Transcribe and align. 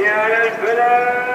Yeah, 0.00 1.27